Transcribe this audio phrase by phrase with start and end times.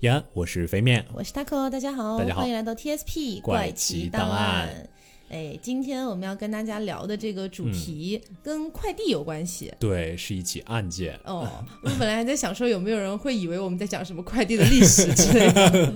[0.00, 1.04] 延安，我是肥面。
[1.12, 4.87] 我是 taco，大家好，大家好欢迎来到 TSP 怪奇奇档案案。
[5.30, 9.72] 哎，今天我们要跟大家聊的这个主题跟快递有关系。
[9.78, 11.18] 对，是一起案件。
[11.24, 11.46] 哦，
[11.82, 15.94] 我本来还在想说有没有人会以为我们在讲什么快递的历史之类的，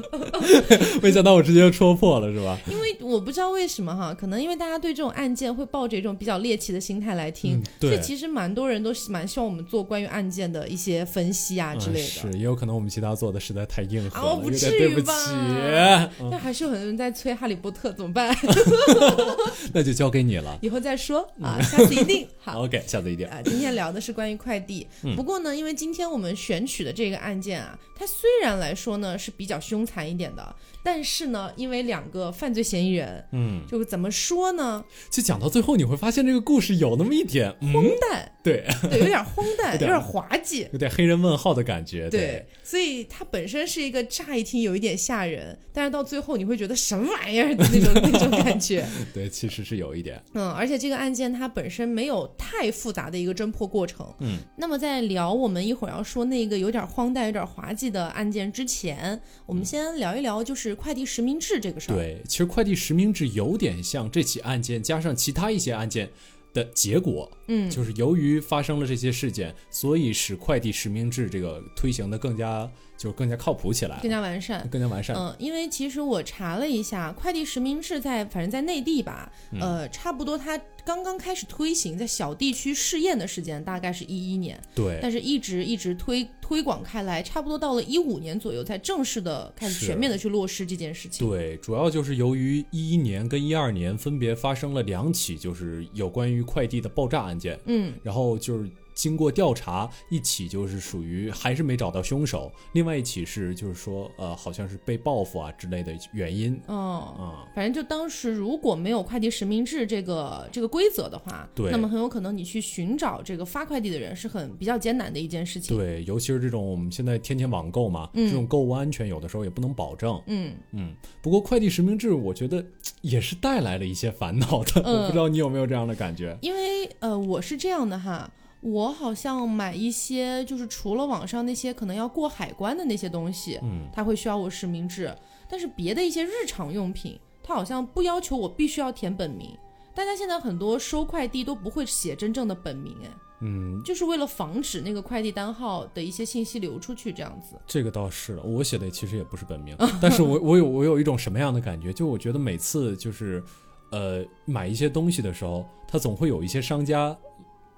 [1.03, 2.59] 没想到我直接就戳破了，是吧？
[2.71, 12.07] 因为我不知道为什么哈，可能因为大家对这种案件会抱着一种比较猎奇的心态来听，嗯对所以其实蛮多人都是蛮希望我们做关于案件的一些分析啊之类的。
[12.25, 15.07] 嗯是，也有可能我们其他做的实在太硬核了，啊我不至于对不起。
[15.07, 18.35] 吧嗯但还是有很多人在催《哈利波特》，怎么办？
[19.73, 20.59] 那就交给你了。
[20.63, 22.63] 以后再说啊，嗯下次一定 好。
[22.65, 23.27] OK，下次一定。
[23.29, 24.87] 啊，今天聊的是关于快递。
[25.03, 40.69] 嗯不过呢，因为今天我们选取的这个案件啊，它虽然来说呢是比较凶残一点的，但是呢，因为两个犯罪嫌疑人，嗯，就怎么说呢，就讲到最后，你会发现这个故事有那么一点，荒嗯，诞，对，对，有点荒诞， 有点有点滑稽。
[40.73, 42.11] 有点黑人问号的感觉。
[42.11, 48.85] 对，所以它本身是一个乍一听有一点吓人，但是到最后你会觉得什么玩意儿的那种那种感觉。
[49.15, 50.21] 对，其实是有一点。
[50.35, 54.07] 嗯，而且这个案件它本身没有太复杂的一个侦破过程。
[54.21, 66.11] 嗯，那么在聊我们一会儿要说那个有点荒诞、有点滑稽的案件之前，我们先聊一聊就是快递实名制这个事儿。，对，其实快递实名制有点像这起案件加上其他一些案件
[66.53, 67.31] 的结果。
[67.49, 72.71] 嗯，就是由于发生了这些事件，所以使快递实名制这个推行的更加
[73.03, 74.69] 就是更加靠谱起来，更加完善。
[74.71, 75.17] 更加完善。
[75.17, 91.29] 嗯，因为其实我查了一下，快递实名制在反正在内地吧，嗯呃，差不多它刚刚开始推行，在小地区试验的时间大概是一一年，对，但是一直一直推推广开来，差不多到了一五年左右才正式的开始全面的去落实这件事情。
[91.29, 107.15] 对，主要就是由于一一年跟一二年分别发生了两起就是有关于快递的爆炸案件，嗯，然后就是经过调查，一起就是属于还是没找到凶手，另外一起是就是说呃好像是被报复啊之类的原因哦。
[107.19, 120.21] 啊、反正就当时如果没有快递实名制这个这个规则的话，对那么很有可能你去寻找这个发快递的人是很比较艰难的一件事情。，对，尤其是这种我们现在天天网购嘛，嗯这种购物安全有的时候也不能保证。
[120.27, 122.65] 嗯，嗯，不过快递实名制，我觉得
[123.01, 124.83] 也是带来了一些烦恼的。
[124.85, 126.37] 嗯 我不知道你有没有这样的感觉？
[126.43, 128.31] 因为呃，我是这样的哈，
[128.63, 135.15] 我好像买一些就是除了网上那些可能要过海关的那些东西，嗯，它会需要我实名制，
[135.49, 139.51] 但是别的一些日常用品，它好像不要求我必须要填本名。
[139.95, 147.57] 大家现在很多收快递都不会写真正的本名，哎，嗯，就是为了防止那个快递单号的一些信息流出去，这样子。
[147.67, 151.93] 这个倒是了，我写的其实也不是本名， 但是我我有我有一种什么样的感觉？
[151.93, 153.43] 就我觉得每次就是，
[153.91, 157.15] 呃，买一些东西的时候，他总会有一些商家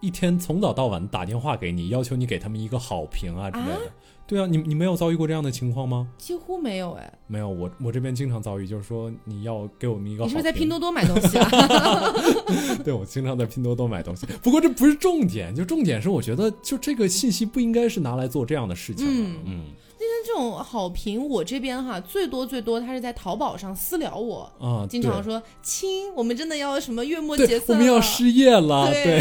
[0.05, 3.93] 一天从早到晚打电话给你，要求你给他们一个好评啊之类的。
[4.27, 6.09] 对啊，你你没有遭遇过这样的情况吗？
[6.17, 10.29] 几乎没有哎，没有，我我这边经常遭遇，就是说你要给我们一个好评。
[10.29, 11.49] 你是不是在拼多多买东西啊？
[12.83, 14.27] 对，我经常在拼多多买东西。
[14.43, 19.13] 不过这不是重点，就重点是我觉得就这个信息不应该是拿来做这样的事情的。
[19.13, 19.65] 嗯嗯
[20.25, 28.91] 这种好评，我这边哈最多最多，他是在淘宝上私聊我，啊，对经常说亲，我们真的要什么月末结，算我们要失业了。
[28.91, 29.21] 对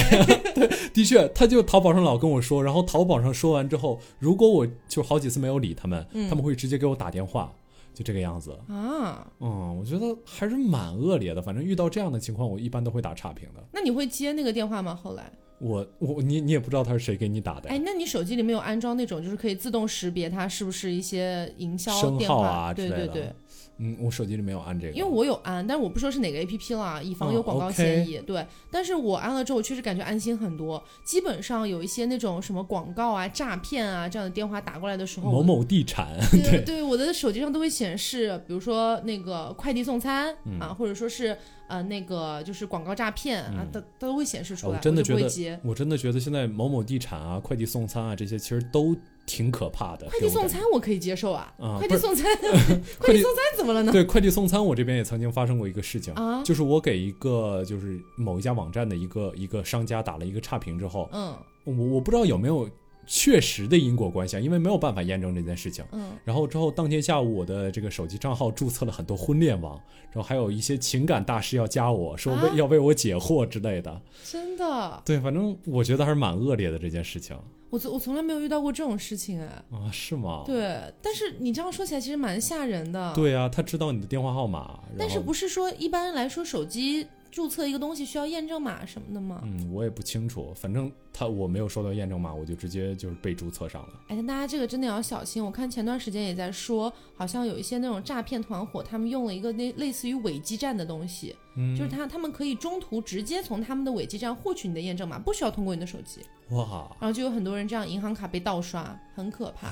[0.55, 7.51] 对 的确，他就淘宝上老跟我说，然后淘宝上说完之后，如果我就好几次没有理他们，嗯他们会直接给我打电话，
[7.93, 8.51] 就这个样子。
[8.69, 11.41] 啊，嗯，我觉得还是蛮恶劣的。
[11.41, 13.63] 反正遇到这样的情况，我一般都会打差评的。
[13.71, 14.97] 那你会接那个电话吗？
[15.03, 15.31] 后来，
[15.63, 22.45] 我我你你也不知道他是谁给你打的哎，那你手机里面有安装那种就是可以自动识别它是不是一些营销号电话？
[22.47, 23.33] 啊之类的对对对，
[23.77, 28.17] 嗯，我手机里没有安这个，因为我有安，但是我不说是哪个 A P P 了，以防哦有广告嫌疑。
[28.19, 30.83] 对，但是我安了之后，我确实感觉安心很多。
[31.05, 41.37] 基本上有一些那种什么广告啊、诈骗啊这样的电话打过来的时候，某某地产， 对对，我的手机上都会显示，比如说那个快递送餐、嗯啊，或者说是
[41.67, 44.77] 呃那个就是广告诈骗、啊嗯，都都会显示出来。
[44.77, 45.59] 我真的觉得。
[45.63, 48.95] 我真的觉得现在某某地产啊、快递送餐啊这些其实都
[49.25, 50.07] 挺可怕的。
[50.09, 53.91] 快递送餐我可以接受啊，啊快递送餐， 快 递快递送餐怎么了呢？
[53.91, 62.69] 对快递送餐，我这边也曾经发生过一个事情，啊，就是我给一个就是某一家网站的一个一个商家打了一个差评之后，嗯我我不知道有没有
[63.05, 65.83] 确实的因果关系啊，因为没有办法验证这件事情。
[65.91, 69.79] 嗯，然后之后当天下午，我的这个手机账号注册了很多婚恋网，
[70.11, 74.01] 然后还有一些情感大师要加我说为、啊要为我解惑之类的。
[74.23, 77.37] 真的，对，反正我觉得还是蛮恶劣的这件事情
[77.69, 79.47] 我从我从来没有遇到过这种事情哎。
[79.71, 80.43] 啊，是吗？
[80.45, 89.41] 对，但是你这样说起来其实蛮吓人的。，对啊，他知道你的电话号码，但是不是说一般来说手机注册一个东西需要验证码什么的吗？
[89.43, 93.89] 嗯，我也不清楚，反正他我没有收到验证码，我就直接就是被注册上了。
[94.09, 95.43] 哎，但大家这个真的要小心。
[95.43, 106.21] 我看前段时间也在说，好像有一些那种诈骗团伙，他们用了一个那类似于伪基站的东西，嗯，就是他他们可以中途直接从他们的伪基站获取你的验证码，不需要通过你的手机。
[106.51, 109.71] 哇，然后就有很多人这样银行卡被盗刷，很可怕。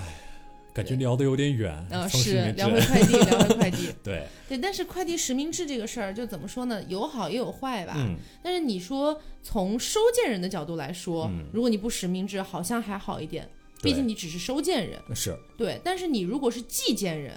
[0.74, 1.86] 感觉聊的有点远。
[1.90, 3.90] 呃，是聊回快递，聊回快递。
[4.04, 6.82] 对，对，但是快递实名制这个事儿，就怎么说呢？
[6.88, 7.94] 有好也有坏吧。
[7.98, 13.48] 嗯，但是你说从收件人的角度来说，嗯如果你不实名制，好像还好一点，
[13.82, 15.00] 毕竟你只是收件人。
[15.16, 17.34] 是对，但是你如果是寄件人，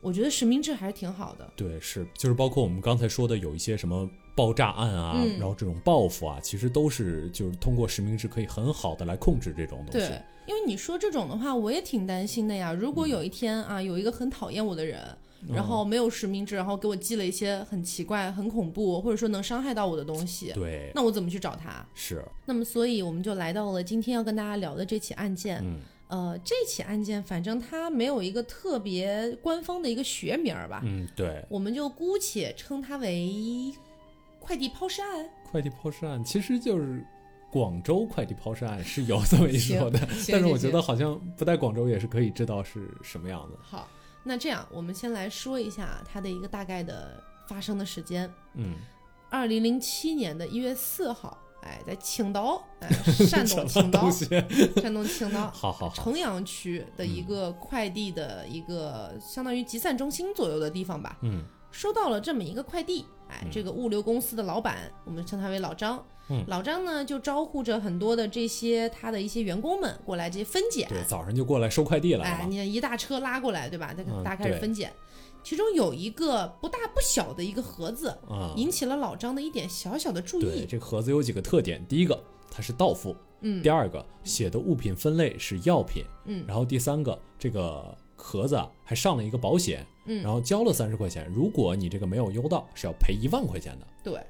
[0.00, 1.50] 我觉得实名制还是挺好的。
[1.56, 10.06] 对是，就是包括我们刚才说的有一些什么爆炸案啊，嗯然后这种报复啊，其实都是就是通过实名制可以很好的来控制这种东西。
[10.06, 12.72] 对，因为你说这种的话，我也挺担心的呀。
[12.72, 14.98] 如嗯果有一天啊，有一个很讨厌我的人，
[15.46, 21.86] 然后没有实名制，然后给我寄了一些很奇怪、很恐怖，或者说能伤害到我的东西，对那我怎么去找他？
[21.94, 25.60] 是，那么，所以我们就来到了今天要跟大家聊的这起案件。
[25.62, 33.70] 嗯呃，这起案件反正它没有一个特别官方的一个学名儿吧，嗯对，我们就姑且称它为
[34.40, 35.28] 快递抛尸案。
[35.50, 37.04] 快递抛尸案其实就是。
[37.50, 39.98] 广州快递抛尸案是有这么一说的，
[40.30, 43.58] 但是我觉得好像不在广州也是可以知道是什么样的。
[43.62, 43.88] 好，
[44.22, 48.30] 那这样我们先来说一下它的一个大概的发生的时间。
[48.54, 48.74] 嗯，
[49.30, 52.88] 二零零七年的一月四号，哎，在青岛，哎，
[53.26, 54.10] 山东青岛？
[54.10, 63.04] 山东青岛好好好，城阳区的一个快递的一个相当于集散中心左右的地方吧，嗯收到了这么一个快递。
[63.28, 66.02] 哎，嗯这个物流公司的老板，我们称他为老张。
[66.30, 70.86] 嗯老张呢就招呼着很多的这些他的一些员工们过来这些分拣。
[70.88, 72.46] 对，早上就过来收快递来哎，了。
[72.46, 73.94] 你一大车拉过来，对吧？
[73.94, 74.92] 大嗯大家开始分拣，
[75.42, 80.66] 其中有一个不大不小的一个盒子，啊，引起了老张的一点小小的注对，意。
[80.66, 93.86] 这个盒子有几个特点，第一个它是到付，嗯第二个写的物品分类是药品，嗯然后第三个这个盒子啊还上了一个保险，嗯然后交了三十块钱，如果你这个没有邮到是要赔一万块钱的。
[94.02, 94.20] 对。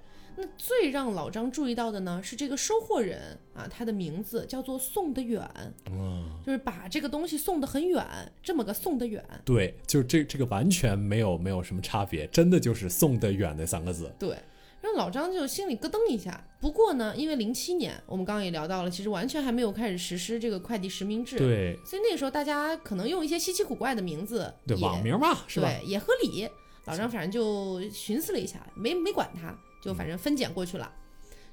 [0.41, 5.45] 那最让老张注意到的呢，是这个收货人啊，他的名字叫做送得远，
[5.91, 8.07] 嗯，就是把这个东西送得很远，
[8.41, 9.21] 这么个送得远。
[9.45, 14.15] 对，就是这这个完全没有没有什么差别，真的就是送得远那三个字。
[14.17, 14.37] 对，
[14.81, 16.45] 让老张就心里咯噔一下。
[16.61, 25.69] 不过呢，因为零七年我们刚刚也聊到了，其实完全还没有开始实施这个快递实名制，对所以那个时候大家可能用一些稀奇古怪的名字，对，也网名嘛，是吧？
[25.69, 26.49] 对，也合理。
[26.85, 30.91] 老张反正就寻思了一下，没没管他，就反正分拣过去了。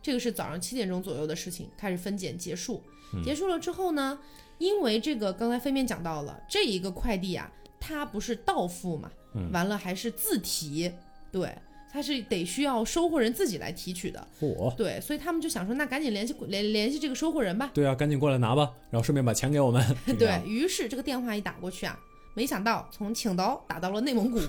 [0.01, 2.81] 这个是早上七点钟左右的事情，开始分拣结束。
[3.13, 4.17] 嗯结束了之后呢，
[4.57, 10.91] 因为这个刚才飞面讲到了，这一个快递啊，它不是到付嘛，嗯完了还是自提，
[11.31, 11.55] 对，
[11.95, 17.71] 它是得需要收货人自己来提取的，嚯、对，所以他们就想说，那赶紧联系联联系这个收货人吧。
[17.73, 19.81] 对啊，赶紧过来拿吧，然后顺便把钱给我们。
[20.19, 21.97] 对于是这个电话一打过去啊，
[22.33, 24.39] 没想到从青岛打到了内蒙古，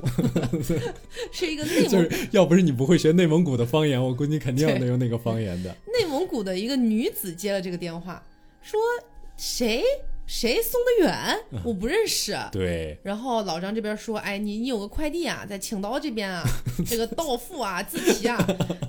[1.31, 5.71] 是一个内蒙 就是要不是你不会学内蒙古的方言，我估计肯定要能用那个方言的。
[5.97, 8.21] 内蒙古的一个女子接了这个电话，
[8.61, 8.81] 说
[9.37, 9.85] 谁
[10.27, 12.37] 谁送的远，我不认识。
[12.51, 16.43] 对，然后老张这边说，哎，你你有个快递啊，在青岛这边啊，
[16.87, 18.37] 这个到付啊，自提啊。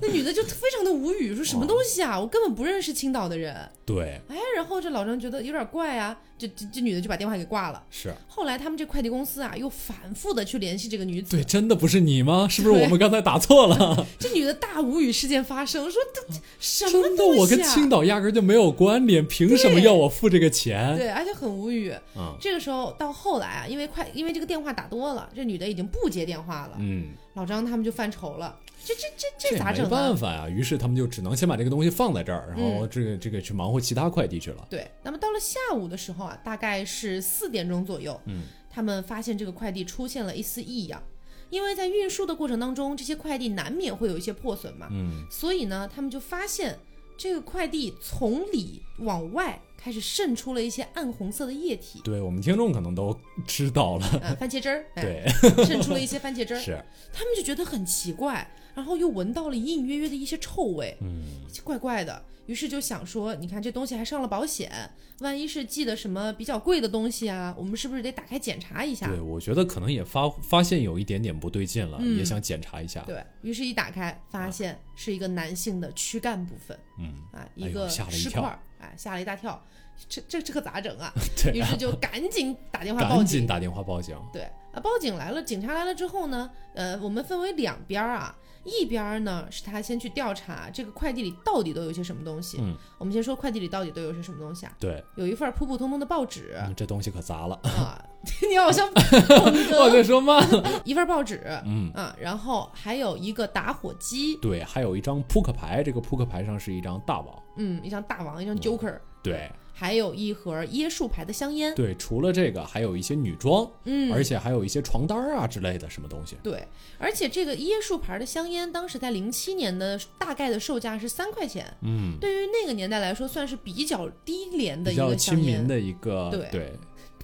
[0.02, 3.54] 那女的就非常的无语，说什么东西啊，我根本不认识青岛的人。
[3.86, 7.82] 对，哎，然后这老张觉得有点怪啊，这这这女的就把电话给挂了。
[7.90, 12.46] 是后来他们这快递公司啊，又反复的去联系这个女子，对，真的不是你吗？
[12.50, 14.06] 是不是我们刚才打错了？
[14.18, 17.40] 这女的大无语事件发生，说这这什么真的，东西啊？
[17.40, 20.96] 我跟青岛压根儿就没有关联，凭什么要我付这个钱？
[20.96, 21.94] 对，而且很无语。
[22.16, 29.90] 嗯这个时候到后来啊，因为快，因为这个电话打多了，这女的已经不接电话了，嗯，老张他们就犯愁了，这这这这咋整没？
[29.90, 34.66] 办法呀，于是他们就只能先把这个东西放在这儿，然后嗯这个这个去忙活其他快递去了。
[34.70, 41.02] 对，那么到了下午的时候啊，大概是四点钟左右，嗯，他们发现这个快递出现了一丝异样，
[41.50, 46.78] 因为在运输的过程当中，这些快递难免会有一些破损嘛，嗯，所以呢，他们就发现
[47.16, 53.16] 这个快递从里往外开始渗出了一些暗红色的液体，对我们听众可能都
[53.46, 54.06] 知道了。
[54.20, 61.22] 呃，番茄汁儿， 哎，对，渗出了一些番茄汁儿，是，他们就觉得很奇怪，然后又闻到了隐隐约约的一些臭味，嗯，
[61.62, 62.24] 怪怪的。
[62.46, 69.06] 于是就想说，你看这东西还上了保险，万一是寄的什么比较贵的东西啊，我们是不是得打开检查一下？
[69.06, 72.16] 对，我觉得可能也发发现有一点点不对劲了，嗯。
[72.16, 73.02] 也想检查一下。
[73.02, 78.30] 对于是，一打开发现是一个男性的躯干部分，嗯，啊，一个吓了一跳。
[78.30, 79.60] 尸块儿，哎，吓了一大跳，
[80.08, 81.12] 这这这可咋整啊？
[81.42, 83.16] 对于是就赶紧打电话报警。
[83.16, 84.16] 赶紧打电话报警。
[84.32, 84.42] 对
[84.72, 92.58] 啊，报警来了，警察来了之后呢，呃，我们分为两边儿啊，一边儿呢是他先去调查这个快递里到底都有些什么东西。
[92.60, 94.72] 嗯，我们先说快递里到底都有些什么东西啊？
[94.78, 97.54] 对，有一份普普通通的报纸、嗯，这东西可砸了。
[97.64, 98.02] 啊，
[98.50, 99.02] 你好像鹏
[99.78, 100.82] 我哥就说慢了。
[100.84, 107.42] 一份报纸，嗯，啊，然后还有一个打火机，对，还有一张扑克牌，这个扑克牌上是一张大王。
[107.56, 109.50] 嗯，一张大王，一张 Joker，、对
[109.80, 116.36] 还有一盒椰树牌的香烟，对，除了这个，还有一些女装，嗯，而且还有一些床单啊之类的什么东西。
[116.42, 116.66] 对，
[116.98, 126.28] 而且这个椰树牌的香烟，当时在零七年的大概的售价是三块钱，嗯，对于那个年代来说，算是比较低廉的一个香烟亲民，的一个。
[126.32, 126.72] 对对，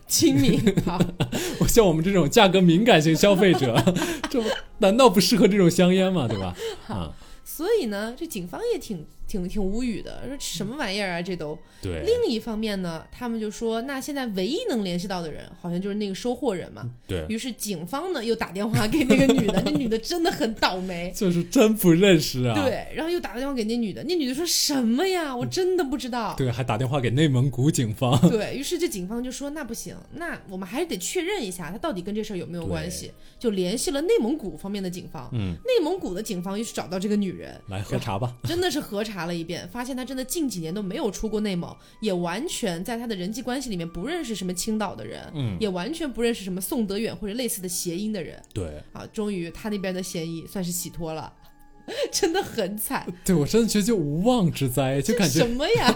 [0.06, 0.60] 亲民。
[0.86, 0.96] 好，
[1.58, 3.74] 我像我们这种价格敏感型消费者，
[4.30, 4.40] 这
[4.78, 6.28] 难道不适合这种香烟吗？
[6.28, 6.54] 对吧？
[6.86, 7.12] 啊，
[7.44, 11.58] 所以呢，这警方也挺挺挺无语的，说什么玩意儿啊，这都。
[11.82, 16.88] 对，另一方面呢，他们就说，那现在唯一能联系到的人，好像就是那个收货人嘛。
[17.06, 21.12] 对，于是警方呢又打电话给那个女的， 那女的真的很倒霉。
[21.14, 22.54] 就是真不认识啊。
[22.54, 25.36] 对，然后又打个电话给那女的，那女的说什么呀？
[25.36, 26.34] 我真的不知道。
[26.38, 28.18] 对，还打电话给内蒙古警方。
[28.30, 35.28] 对于是，这警方就说那不行，那我们还是得确认一下他到底跟这事儿有没有关系，就联系了内蒙古方面的警方。
[35.34, 38.34] 嗯，内蒙古的警方又是找到这个女人，来喝茶吧。
[38.44, 48.40] 真的是核查了一遍，发现他真的近几年都没有出过内蒙，也完全在他的人际关系里面不认识什么青岛的人，嗯，也完全不认识什么宋德远或者类似的谐音的人。
[48.52, 51.32] 对，啊，终于他那边的嫌疑算是洗脱了，
[52.10, 55.94] 真的很惨，对我真的觉得就无妄之灾，就感觉什么呀？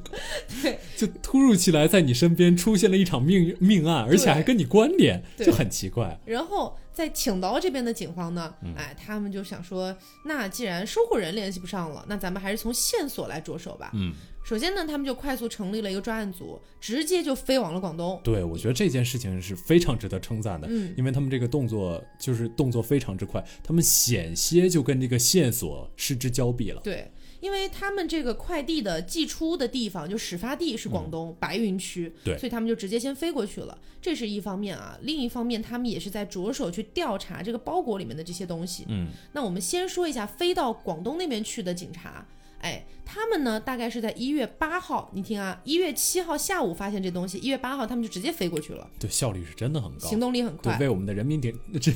[0.62, 6.18] 对就突如其来在你身边出现了一场命命案，而且还跟你关联，就很奇怪。
[6.24, 13.90] 然后在青岛这边的警方呢，嗯哎，他们就想说，那既然收货人联系不上了，那咱们还是从线索来着手吧。
[13.92, 18.18] 嗯，首先呢，他们就快速成立了一个专案组，直接就飞往了广东。
[18.24, 26.80] 对，我觉得这件事情是非常值得称赞的，嗯，因为他们这个动作就是动作非常之快，他们险些就跟这个线索失之交臂了。
[26.82, 27.12] 对，
[27.46, 33.78] 因为他们这个快递的寄出的地方，就始发地是广东、白云区，嗯对所以他们就直接先飞过去了。
[34.02, 38.84] 这是一方面啊，另一方面他们也是在着手去调查这个包裹里面的这些东西。
[38.88, 42.26] 嗯，那我们先说一下飞到广东那边去的警察，
[42.60, 50.08] 哎，他们呢大概是在一月八号，你听啊，一月七号下午发现这东西，一月八号他们就直接飞过去了，对，效率是真的很高。
[50.08, 50.78] 行动力很对，快。
[50.78, 51.92] 为我们的人民点 这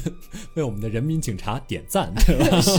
[0.55, 2.61] 为我们的人民警察点赞，对吧？
[2.63, 2.79] 是，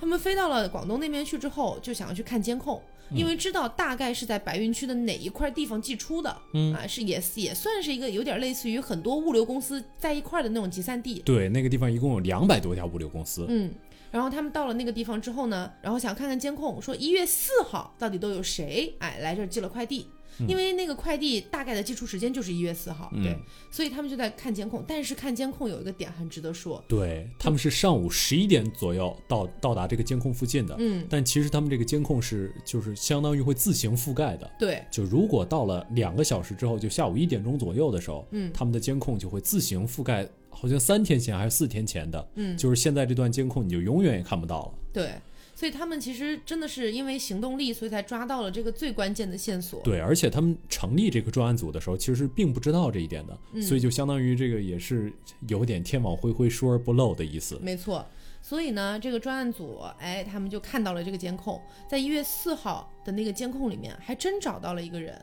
[0.00, 13.46] 他们飞到了广东那边去之后，就想要去看监控，嗯因为知道大概是在白云区的哪一块地方寄出的，嗯啊，是也也算是一个有点类似于很多物流公司在一块儿的那种集散地，对，那个地方一共有两百多家物流公司。
[13.48, 13.70] 嗯。
[14.12, 20.06] 然后他们到了那个地方之后呢，然后想看看监控，说一月四号到底都有谁哎来这儿寄了快递，
[20.46, 23.32] 因为那个快递大概的寄出时间就是一月四号，对。
[23.32, 23.40] 嗯，
[23.70, 24.84] 所以他们就在看监控。
[24.86, 34.50] 但是看监控有一个点很值得说，对，他们是上午十一点左右到到达这个监控附近的，嗯，但其实他们这个监控是就是相当于会自行覆盖的。
[34.58, 38.50] 对，就如果到了两个小时之后，就下午一点钟左右的时候，嗯。
[38.52, 40.28] 他们的监控就会自行覆盖，
[40.62, 44.74] 好像三天前还是四天前的，嗯，就是现在这段监控你就永远也看不到了。
[44.92, 45.14] 对，
[45.56, 49.80] 所以他们其实真的是因为行动力，所以才抓到了这个最关键的线索。
[49.82, 55.12] 对，而且他们成立这个专案组的时候，其实是并不知道这一点的，嗯所以就相当于这个也是
[55.48, 57.58] 有点天网恢恢，疏而不漏的意思。
[57.60, 58.06] 没错。
[58.40, 65.20] 所以呢，这个专案组，哎，他们就看到了这个监控，在一月四号的那个监控里面，还真找到了一个人，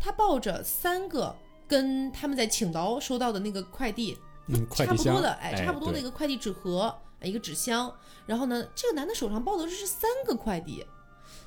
[0.00, 1.32] 他抱着三个
[1.68, 4.16] 跟他们在青岛收到的那个快递
[4.46, 7.92] 嗯，快递箱差不多的，哎，差不多的一个快递纸盒，哎一个纸箱。
[8.26, 10.84] 然后呢，这个男的手上抱的是三个快递，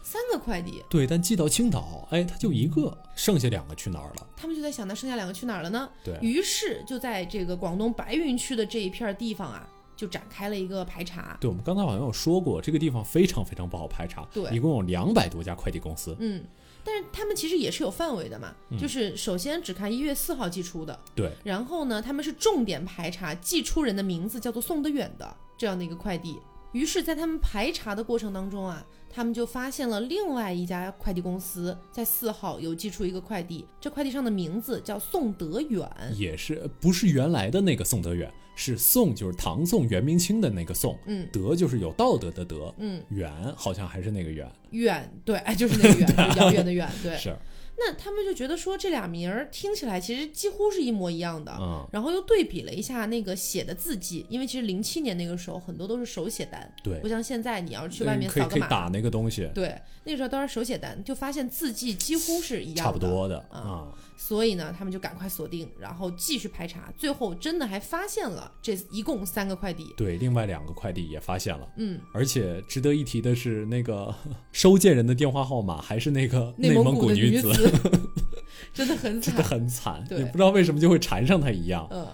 [0.01, 0.83] 三个快递。
[0.89, 4.27] 对，但寄到青岛，哎，他就一个，剩下两个去哪儿了？
[4.35, 5.89] 他们就在想，那剩下两个去哪儿了呢？
[6.03, 11.37] 对，于是就在这个广东白云区的这一片地方啊，就展开了一个排查。
[11.39, 16.15] 对，我们刚才好像有说过，这个地方非常非常不好排查，对一共有两百多家快递公司。
[16.19, 16.43] 嗯，
[16.83, 26.39] 但是他们其实也是有范围的嘛，就是首先只看一月四号寄出的，对，然后呢，他们是重点排查寄出人的名字叫做宋德远的这样的一个快递。
[26.73, 35.87] 于是，在他们排查的过程当中啊，他们就发现了另外一家快递公司在四号有寄出一个快递，这快递上的名字叫宋德远。
[36.15, 44.49] 也是不是原来的那个宋德远，是宋就是唐宋元明清的那个宋，嗯德就是有道德的德，嗯，远好像还是那个远。
[44.71, 47.17] 远，对，哎，就是那个远， 就遥远的远，对。
[47.17, 47.35] 是，
[47.77, 69.93] 那他们就觉得说这俩名儿听起来其实几乎是一模一样的，嗯，然后又对比了一下那个写的字迹，因为其实零七年那个时候很多都是手写单，对不，像现在你要是去外面扫个码，可以打那个东西，对，那个时候都是手写单，就发现字迹几乎是一样的，差不多的啊啊，所以呢，他们就赶快锁定，然后继续排查，最后真的还发现了这一共三个快递。
[69.97, 71.67] 对，另外两个快递也发现了。
[71.77, 74.13] 嗯，而且值得一提的是，那个
[74.53, 77.51] 收件人的电话号码还是那个内蒙古的女子，
[78.73, 79.51] 真的很惨真的惨。
[79.51, 81.87] 很惨，对也不知道为什么就会缠上他一样。
[81.91, 82.07] 嗯，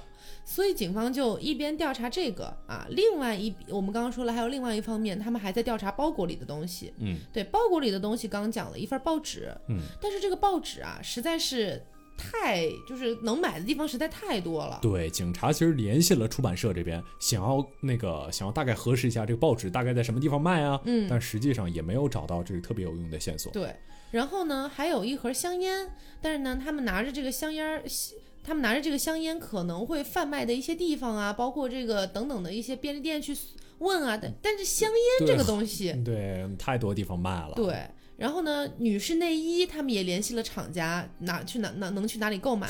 [0.44, 6.94] 所以警方就一边调查这个啊，另外一我们刚刚说了，还有另外一方面，他们还在调查包裹里的东西。
[7.00, 11.82] 嗯对，包裹里的东西刚刚讲了一份报纸，嗯，但是这个报纸啊，实在是
[12.18, 14.80] 太就是能买的地方实在太多了。
[14.82, 23.54] 对，警察其实联系了出版社这边，想要那个想要大概核实一下这个报纸大概在什么地方卖啊，嗯，但实际上也没有找到这个特别有用的线索。
[23.54, 23.74] 对，
[24.12, 27.84] 然后呢，还有一盒香烟，但是呢，他们拿着这个香烟，
[28.44, 33.38] 他们拿着这个香烟可能会贩卖的一些地方啊，包括这个等等的一些便利店去
[33.80, 37.54] 问啊，但但是香烟这个东西，对，太多地方卖了。
[37.56, 37.88] 对。
[38.20, 42.68] 然后呢，女士内衣他们也联系了厂家，哪去哪哪能去哪里购买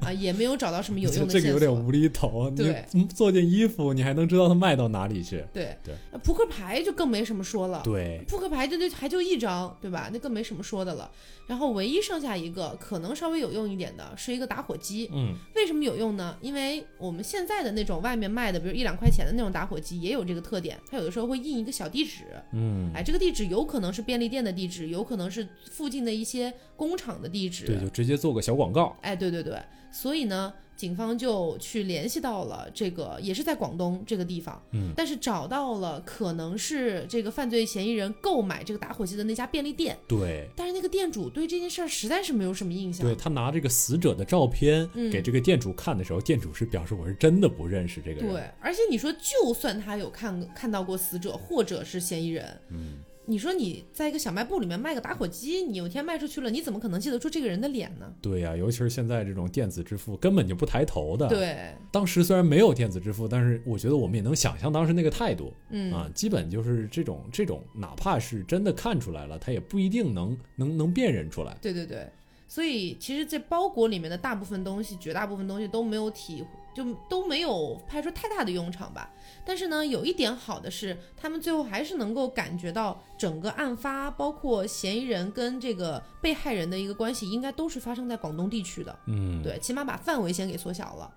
[0.00, 1.58] 啊，也没有找到什么有用的这线索。
[1.58, 2.48] 个有点无厘头。
[2.50, 5.44] 对你做件衣服，你还能知道它卖到哪里去？
[5.52, 7.82] 对对，扑克牌就更没什么说了。
[7.82, 10.08] 对，扑克牌就就还就一张，对吧？
[10.12, 11.10] 那更没什么说的了。
[11.46, 15.10] 然后唯一剩下一个可能稍微有用一点的是一个打火机。
[15.12, 16.36] 嗯，为什么有用呢？
[16.40, 22.22] 因为我们现在的那种外面卖的，比如一两块钱的那种打火机，也有这个特点，它有的时候会印一个小地址。
[22.52, 27.66] 嗯，哎，这个地址有可能是便利店的地址，有可能是附近的一些工厂的地址。
[27.66, 28.96] 对，就直接做个小广告。
[29.02, 29.58] 哎，对对对，
[29.92, 43.06] 所以呢，警方就去联系到了这个，也是在广东这个地方，嗯，但是找到了可能是这个犯罪嫌疑人购买这个打火机的那家便利店，对，但是那个店主对这件事儿实在是没有什么印象。
[43.06, 48.32] 对他拿这个死者的照片嗯给这个店主看的时候，店主是表示我是真的不认识这个人。
[48.32, 58.12] 对，而且你说，就算他有看看到过死者或者是嫌疑人，嗯，你说你在一个小卖部里面卖个打火机，你有一天卖出去了，你怎么可能记得住这个人的脸呢？
[58.20, 71.56] 对呀、尤其是现在这种电子支付根本就不抬头的。，对，当时虽然没有电子支付，但是我觉得我们也能想象当时那个态度、嗯，啊，基本就是这种这种，哪怕是真的看出来了，他也不一定能能能辨认出来。
[71.62, 72.06] 对对对，
[72.46, 79.10] 所以其实这包裹里面的大部分东西，绝大部分东西都没有体，就都没有派出太大的用场吧。
[79.44, 88.98] 但是呢，有一点好的是，他们最后还是能够感觉到整个案发，包括嫌疑人跟这个被害人的一个关系，应该都是发生在广东地区的。
[89.06, 91.12] 嗯，对，起码把范围先给缩小了。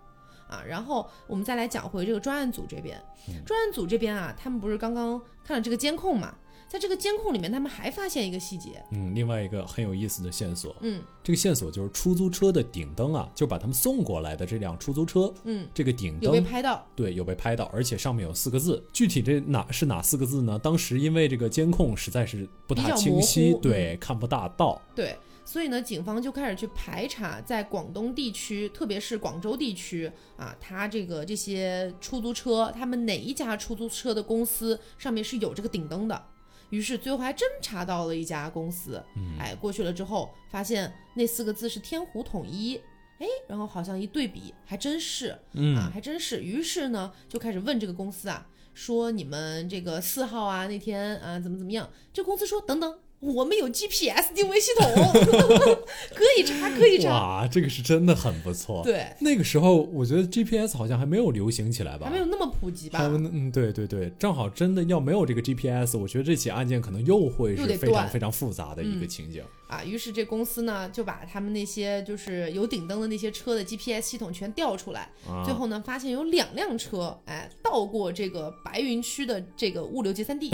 [0.50, 2.98] 啊，然后我们再来讲回这个专案组这边，
[3.46, 6.34] 专案组这边啊，他们不是刚刚看了这个监控嘛，
[6.68, 20.60] 在这个监控里面，他们还发现一个细节，嗯，另外一个很有意思的线索，嗯这个线索就是出租车的顶灯啊，就把他们送过来的这辆出租车，嗯，这个顶灯有被灯拍到，对有被拍到，而且上面有四个字，具体这哪是哪四个字呢？
[20.60, 24.82] 当时因为这个监控实在是不大比较模清晰，对，看不大到。
[24.94, 36.22] 对，所以呢，警方就开始去排查在广东地区，特别是广州地区啊，他这个这些出租车，他们哪一家出租车的公司上面是有这个顶灯的。
[36.70, 42.80] 于是最后还真查到了一家公司，嗯哎，过去了之后发现那四个字是天湖统一，
[43.20, 46.42] 哎，然后好像一对比，还真是，啊，嗯，还真是。
[46.42, 51.90] 于是呢，就开始问这个公司啊，说你们这个四号啊那天啊怎么怎么样？
[52.12, 54.88] 这公司说等等，我们有 GPS 定位系统，
[56.14, 57.10] 可以查，可以查。
[57.10, 58.84] 哇，这个是真的很不错。
[58.84, 62.06] 对，那个时候我觉得 GPS 好像还没有流行起来吧？
[62.06, 69.44] 还没有那么普及吧嗯，对对对，正好真的要没有这个 GPS，我觉得这起案件可能又会是非常非常复杂的一个嗯情景。
[69.68, 80.50] 啊，于是这公司呢就把他们那些就是有顶灯的那些车的 GPS 系统全调出来，啊，最后呢发现有两辆车，哎，到过这个白云区的这个物流集散地，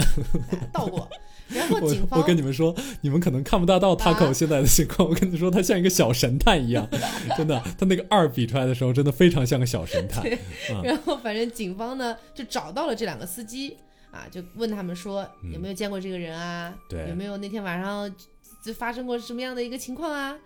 [0.50, 1.08] 哎，到过。
[1.48, 5.06] 然后警方我跟你们说，你们可能看不大到 Taco 啊现在的情况。
[5.06, 6.88] 我跟你说，他像一个小神探一样，
[7.36, 10.24] 真的，他那个二比出来的时候，真的非常像个小神探。
[10.82, 13.76] 然后反正警方呢就找到了这两个司机
[14.10, 16.74] 啊，就问他们说嗯有没有见过这个人啊？
[16.88, 18.10] 对有没有那天晚上
[18.64, 20.38] 就发生过什么样的一个情况啊？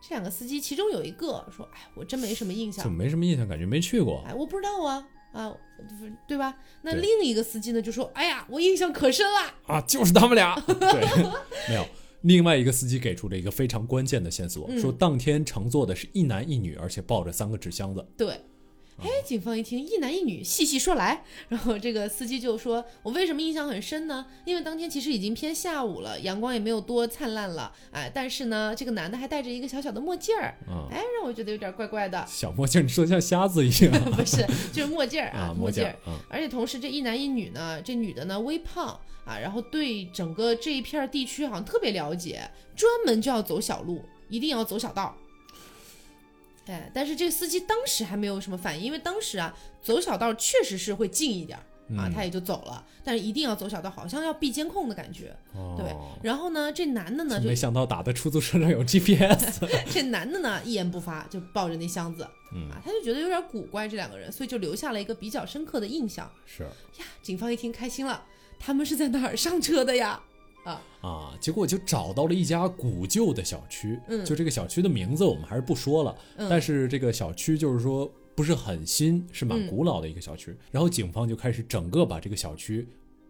[0.00, 4.22] 这两个司机其中有一个说：“哎，我真没什么印象怎么，没什么印象，感觉没去过。
[4.26, 5.54] 哎，我不知道啊。”啊，
[6.26, 6.56] 对吧？
[6.80, 9.54] 那另一个司机呢就说：“哎呀，我印象可深了。
[9.66, 10.54] 啊，就是他们俩。
[10.64, 11.04] 对，
[11.68, 11.86] 没有。
[12.22, 18.40] 另外一个司机给出了一个非常关键的线索，嗯说当天乘坐的是一男一女，而且抱着三个纸箱子。”对，
[18.98, 24.24] 哎，警方一听一男一女，细细说来，然后这个司机就说：“我为什么印象很深呢？
[24.46, 32.24] 因为当天其实已经偏下午了，阳光也没有多灿烂了，哎，但是呢，这个男的还戴着一个小小的墨镜儿，嗯，哎，让我觉得有点怪怪的。
[32.26, 35.94] 小墨镜，你说得像瞎子一样 不是，就是墨镜儿啊，啊，墨镜儿。
[36.30, 45.14] 而且同时，这一男一女呢，这女的呢微胖啊，然后对整个这一片儿地区好像特别了解，专门就要走小路，一定要走小道。
[46.66, 51.62] 哎，但是这个司机当时还没有什么反应，因为当时啊，走小道确实是会近一点儿
[51.96, 52.84] 啊，嗯他也就走了。
[53.04, 55.34] 但是一定要走小道，好像要避监控的感觉。
[55.76, 59.60] 对哦，然后呢，这男的呢就没想到打的出租车上有 GPS，
[59.92, 66.28] 这男的呢一言不发，就抱着那箱子嗯，啊，他就觉得有点古怪这两个人，所以就留下了一个比较深刻的印象。
[66.46, 66.64] 是
[66.98, 68.24] 呀，警方一听开心了，
[68.58, 70.20] 他们是在哪儿上车的呀？
[71.00, 74.24] 啊，结果就找到了一家古旧的小区，嗯。
[74.24, 76.48] 就这个小区的名字我们还是不说了，嗯。
[76.50, 79.68] 但是这个小区就是说不是很新，是蛮嗯。
[79.68, 80.56] 古老的一个小区。
[80.70, 82.86] 然后警方就开始整个把这个小区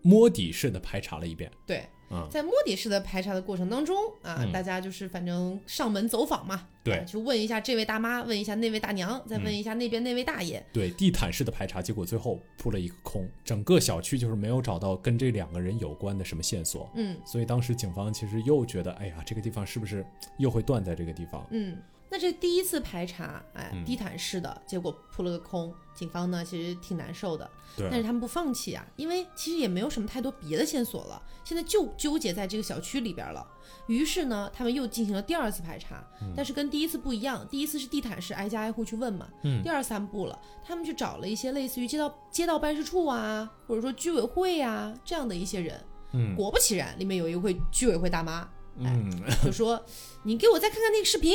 [0.06, 4.52] 摸底式的排查了一遍，对，啊、在摸底式的排查的过程当中啊，嗯。
[4.52, 6.94] 大家就是反正上门走访嘛，对。
[6.94, 10.64] 啊去问一下这位大妈，问一下那位大娘，再问一下那边那位大爷。
[10.72, 16.88] 对，地毯式的排查，结果最后扑了一个空，整个小区就是没有找到跟这两个人有关的什么线索。
[16.94, 17.18] 嗯。
[17.24, 20.06] 所以当时警方其实又觉得，哎呀，这个地方是不是
[20.38, 21.44] 又会断在这个地方？
[21.50, 21.76] 嗯，
[22.08, 23.84] 那这第一次排查，哎，嗯。
[23.84, 25.72] 地毯式的，结果扑了个空。
[25.94, 33.46] 警方呢其实挺难受的，对但是他们不放弃啊，因为其实也没有什么太多别的线索了，现在就纠结在这个小区里边了。
[33.86, 36.04] 于是呢，他们又进行了第二次排查，
[36.36, 39.62] 但是跟第一次不一样，第一次是地毯式挨家挨户去问嘛，嗯。
[39.62, 45.82] 第二三步了，他们去找了一些类似于街道街道办事处啊，或者说居委会呀、这样的一些人。
[46.12, 46.36] 嗯。
[46.36, 49.10] 果不其然，里面有一位居委会大妈，嗯，
[49.42, 49.82] 就说：
[50.24, 51.34] “你给我再看看那个视频，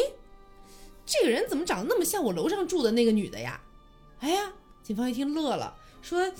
[1.05, 3.59] 这个人怎么长得那么像我楼上住的那个女的呀？”
[4.19, 4.51] 哎呀，
[4.83, 6.31] 警方一听乐了，说：“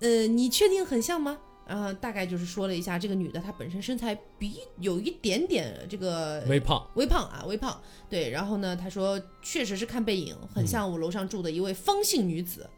[0.00, 7.80] 呃，你确定很像吗？”然后大概就是说了一下，这个女的她本身身材比有一点点这个微胖，微胖啊，微胖。
[8.08, 12.68] 对，然后呢，她说确实是看背影很像我楼上住的一位方姓女子，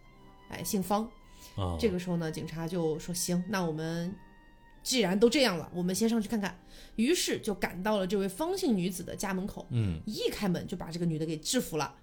[0.51, 1.09] 哎，姓方。
[1.57, 4.15] 啊，这个时候呢，警察就说：“行，那我们
[4.83, 6.59] 既然都这样了，我们先上去看看。”
[6.97, 11.95] 于是就赶到了这位方姓女子的家门口，嗯，一开门就把这个女的给制服了。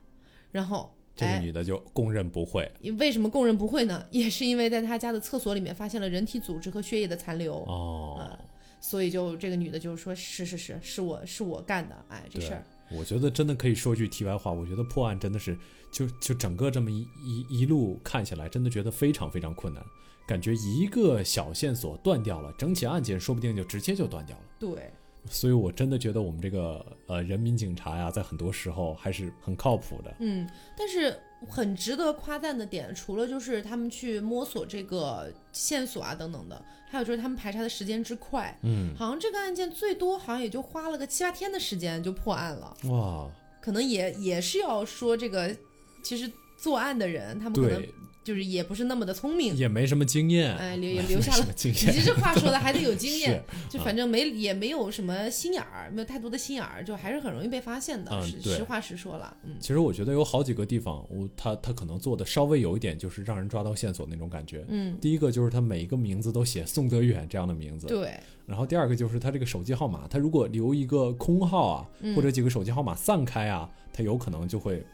[0.52, 2.72] 然后，这个哎，女的就供认不讳。
[2.98, 4.04] 为什么供认不讳呢？
[4.10, 8.36] 也是因为在她家的厕所里面发现了人体组织和血液的残留，哦，
[8.82, 15.56] 所以就这个女的就说：“是是是，是我是我干的，哎，这事儿。”我觉得真的可以说句题外话，我觉得破案真的是
[15.92, 19.84] 就就整个这么一一一路看下来，真的觉得非常非常困难，
[20.30, 24.44] 感觉一个小线索断掉了，整起案件说不定就直接就断掉了。
[24.60, 24.92] 对，
[25.28, 30.14] 所以我真的觉得我们这个呃人民警察呀，在很多时候还是很靠谱的。
[30.20, 38.56] 嗯，但是很值得夸赞的点，除了就是他们去摸索这个线索啊等等的，还有就是他们排查的时间之快。
[38.62, 43.28] 嗯，好像这个案件最多好像也就花了个七八天的时间就破案了，哇，
[43.60, 45.58] 可能也也是要说这个，
[46.04, 47.94] 其实作案的人他们可能对，
[48.30, 51.38] 就是也不是那么的聪明，也没什么经验，哎，留也留下了。
[51.38, 52.06] 什么经你验。
[52.06, 58.22] 这话说的还得有经 验，就反正没也没有什么心眼儿，没有太多的心眼儿，就还是很容易被发现的。
[58.22, 64.64] 实实话实说了，嗯其实我觉得有好几个地方，我他他可能做的稍微有一点，就是让人抓到线索那种感觉。
[64.68, 68.14] 嗯，第一个就是他每一个名字都写宋德远这样的名字，对，
[68.46, 74.86] 然后第二个就是他这个手机号码，他如果留一个空号啊，嗯或者几个手机号码散开啊，他有可能就会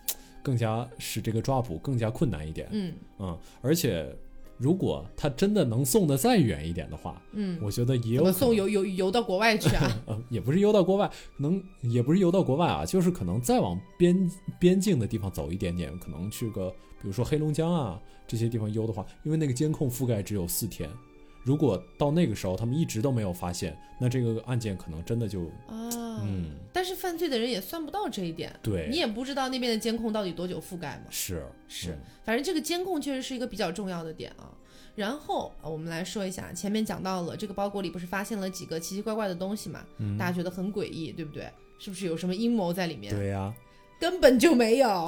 [0.46, 2.68] 更加使这个抓捕更加困难一点。
[2.72, 4.16] 嗯嗯，而且
[4.60, 9.92] 如果他真的能送的再远一点的话，嗯，我觉得也有送游游游到国外去啊？
[10.06, 14.30] 呃，也不是游到国外，能也不是游到国外啊，就是可能再往边
[14.60, 16.70] 边境的地方走一点点，可能去个
[17.02, 20.88] 比如说黑龙江啊这些地方游的话，因为那个监控覆盖只有四天，
[21.46, 25.88] 如果到那个时候他们一直都没有发现，那这个案件可能真的就啊，
[26.24, 31.04] 嗯，但是犯罪的人也算不到这一点，对，你也不知道那边的监控到底多久覆盖嘛。
[31.12, 34.52] 是是嗯反正这个监控确实是一个比较重要的点啊。
[34.96, 39.86] 然后呃我们来说一下，前面讲到了这个包裹里不是发现了几个奇奇怪怪的东西嘛？
[40.00, 41.48] 嗯大家觉得很诡异，对不对？
[41.78, 43.14] 是不是有什么阴谋在里面？
[43.14, 43.54] 对呀、
[44.00, 45.08] 根本就没有。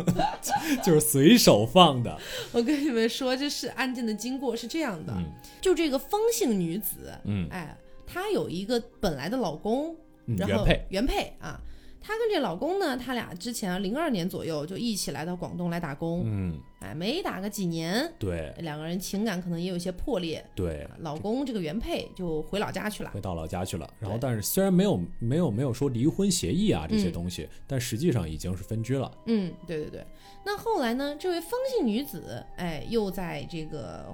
[0.82, 2.18] 就是随手放的，
[2.52, 5.24] 我跟你们说，这是案件的经过是这样的，嗯。
[5.60, 7.46] 就这个风姓女子，嗯。
[7.50, 9.94] 哎，她有一个本来的老公，
[10.38, 11.60] 然后嗯原配，原配啊，
[12.00, 20.44] 她跟这老公呢，他俩之前啊零二年左右就一起来到广东来打工，嗯，哎，没打个几年，对两个人情感可能也有一些破裂。
[20.54, 23.88] 对，老公这个原配就回老家去了，回到老家去了。
[24.00, 29.12] 然后，但是虽然没有没有没有说离婚协议啊这些嗯东西，但实际上已经是分居了。
[29.26, 30.04] 嗯，对对对。
[30.42, 34.06] 那后来呢，这位方姓女子，哎，又在这个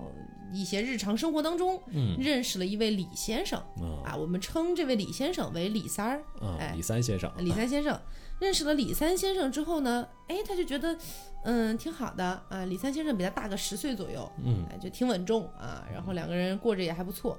[0.53, 6.19] 一些日常生活当中嗯认识了一位李先生啊啊，我们称这位李先生为李三儿。
[6.41, 8.01] 啊哎，李三先生，李三先生
[8.39, 10.97] 认识了李三先生之后呢，哎，他就觉得，
[11.45, 12.65] 嗯，挺好的啊。
[12.67, 15.85] 李三先生比他大个十岁左右，嗯哎，就挺稳重啊。
[15.93, 17.39] 然后两个人过着也还不错。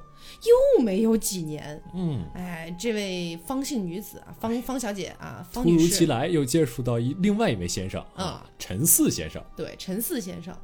[0.78, 9.44] 又没有几年，嗯，哎，这位方姓女子啊，方方小姐啊，方突女士，如其来又接触到一另外一位先生啊，陈四先生。
[9.56, 10.56] 对，陈四先生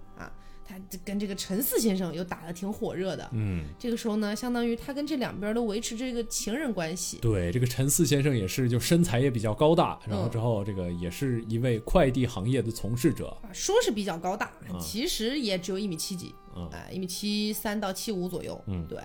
[1.04, 3.30] 跟这个陈四先生又打得挺火热的。
[3.34, 7.18] 嗯，这个时候呢，相当于他跟这两边都维持这个情人关系。
[7.22, 13.28] 对，这个陈四先生也是，就身材也比较高大，然后嗯之后这个也是一位快递行业的从事者。
[13.42, 18.60] 啊，说是比较高大，啊其实也只有一米七几，嗯哎、一米七三到七五左右。
[18.68, 19.00] 嗯对，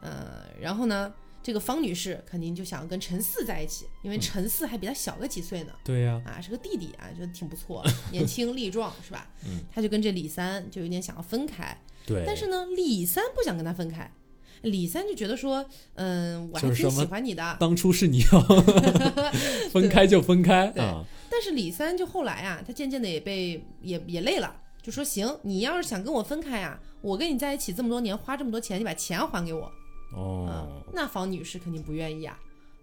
[0.00, 1.12] 呃，然后呢，
[1.44, 5.72] 这个方女士肯定就想跟陈四在一起，因为陈四还比她小个几岁呢。
[5.84, 9.28] 对呀、啊，是个弟弟啊，觉得挺不错，年轻力壮，是吧？
[9.44, 12.24] 嗯，他就跟这李三就有点想要分开，对。
[12.26, 14.10] 但是呢，李三不想跟他分开，
[14.62, 15.62] 李三就觉得说，
[15.96, 18.40] 嗯，我还是喜欢你的，当初是你要
[19.70, 29.70] 分开就分开对啊，但是李三就后来啊，他渐渐的也被也也累了，就说行，你要是想跟我分开啊，我跟你在一起这么多年，花这么多钱，你把钱还给我。
[30.14, 32.38] 哦啊，，那方女士肯定不愿意啊。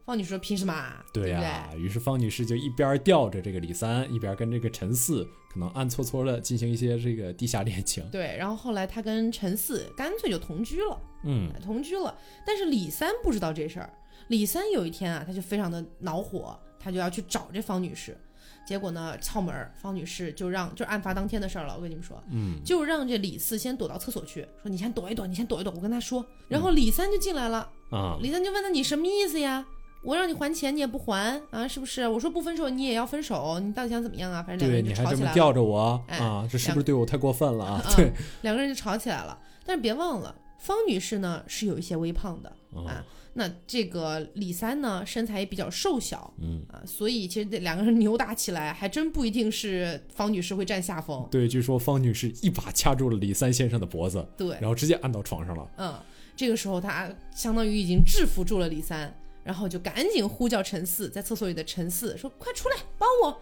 [0.06, 1.06] 方女士说凭什么啊？
[1.14, 8.04] 对不呀、于是方女士就一边吊着这个李三，一边跟这个陈四可能暗搓搓的进行一些这个地下恋情。
[8.12, 11.00] 对，然后后来她跟陈四干脆就同居了。
[11.24, 12.18] 嗯同居了。
[12.46, 13.94] 但是李三不知道这事儿。
[14.28, 18.18] 李三有一天啊，他就非常的恼火，他就要去找这方女士。
[18.66, 21.76] 结果呢，敲门，方女士就让，就案发当天的事儿了。
[21.76, 26.26] 我跟你们说，嗯，就让这李四先躲到厕所去，说你先躲一躲，你先躲一躲，我跟他说。
[26.48, 29.66] 然后李三就进来了，啊，李三就问他你什么意思呀？
[30.04, 31.68] 我让你还钱，你也不还啊？
[31.68, 32.08] 是不是？
[32.08, 34.42] 我说不分手，你也要分手，你到底想怎么样啊？
[34.42, 35.34] 反正两个对，人你还这么就吵起来了。
[35.34, 37.84] 吊着我哎啊，这是不是对我太过分了啊？
[37.86, 39.38] 嗯对，两个人就吵起来了。
[39.64, 51.26] 但是别忘了，方女士呢是有一些微胖的，啊啊，那这个李三呢，身材也比较瘦小嗯，啊，所以其实这两个人扭打起来，还真不一定是方女士会占下风。
[51.32, 55.70] 对，据说方女士一把掐住了李三先生的脖子，对，然后直接按到床上了。
[55.78, 55.98] 嗯，
[56.36, 59.14] 这个时候他相当于已经制服住了李三，
[59.44, 63.42] 然后就赶紧呼叫陈四，在厕所里的陈四说：“快出来帮我！”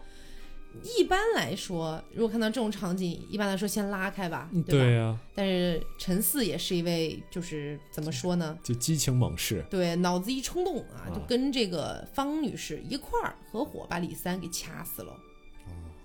[0.98, 4.64] 一般来说，如果看到这种场景，一般来说先拉开吧，对吧？
[4.70, 8.58] 对呀、但是陈四也是一位，就是怎么说呢？
[8.62, 9.64] 就激情猛士。
[9.68, 15.12] 对，脑子一冲动啊，啊就跟这个方女士一块儿合伙把李三给掐死了。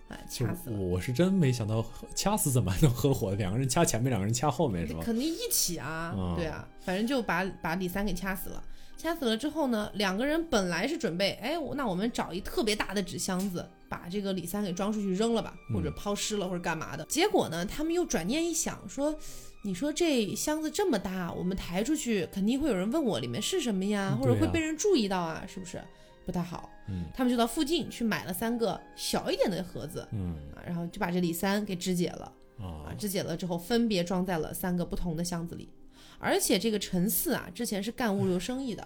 [0.07, 4.99] 哎，掐死了，我是真没想到掐死怎么还能合伙，两个人掐前面，两个人掐后面是吧？
[5.03, 8.63] 肯定一起啊，嗯对啊，反正就把把李三给掐死了。
[9.05, 17.05] 掐死了之后呢，两个人本来是准备，哎，那我们找一特别大的纸箱子，把这个李三给装出去扔了吧，或者嗯抛尸了，或者干嘛的。
[17.05, 19.15] 结果呢，他们又转念一想，说，
[19.63, 25.79] 你说这箱子这么大，我们抬出去，肯定会有人问我里面是什么呀，或者会被人注意到啊，是不是？
[26.25, 26.71] 不太好。
[26.89, 32.31] 嗯他们就到附近去买了三个小一点的盒子嗯啊，然后就把这李三给肢解了。
[32.57, 35.69] 啊啊，肢解了之后分别装在了三个不同的箱子里。
[36.19, 38.83] 而且这个陈四啊，之前是干物流生意的，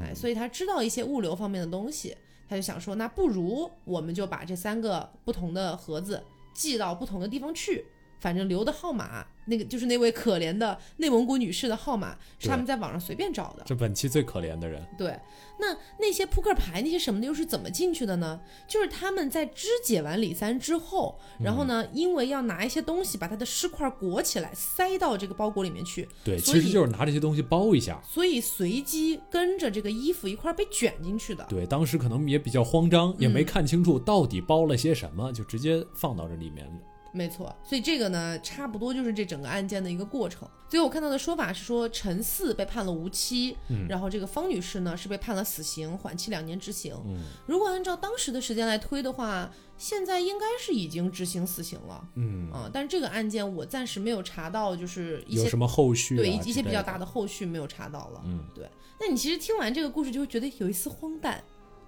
[0.00, 2.16] 哎，嗯所以他知道一些物流方面的东西，
[2.48, 7.84] 他就想说，那不如我们就把这三个不同的盒子寄到不同的地方去，
[8.20, 13.62] 反正留的号码，那个就是那位可怜的内蒙古女士的号码，是他们在网上随便找的。
[13.66, 14.82] 这本期最可怜的人。
[14.96, 15.18] 对，
[15.58, 18.40] 那那些扑克牌那些什么的又是怎么进去的呢？
[18.66, 28.00] 就是他们在肢解完李三之后，然后呢，因为要拿一些东西把他的尸块裹起来，塞到这个包裹里面去，对，其实就是拿这些东西包一下。
[28.06, 31.44] 所以随机跟着这个衣服一块被卷进去的。
[31.48, 36.72] 对，当时可能也比较慌张，也没嗯看清楚到底包了些什么，就直接放到这里面了。
[37.14, 40.48] 没错，所以这个呢，差不多就是这整个案件的一个过程。
[40.68, 46.92] 最后我看到的说法是说，陈四被判了无期，嗯然后这个方女士呢是被判了死刑，缓期两年执行。
[47.06, 49.48] 嗯如果按照当时的时间来推的话，
[49.78, 56.18] 现在应该是已经执行死刑了嗯，啊、但是这个案件我暂时没有查到，就是一些有什么后续、啊？
[56.18, 58.22] 对一一些比较大的后续没有查到了。
[58.24, 61.42] 嗯，对那你其实听完这个故事就会觉得有一丝荒诞